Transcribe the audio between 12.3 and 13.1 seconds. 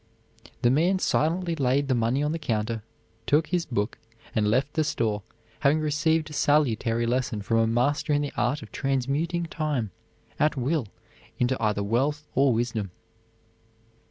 or wisdom.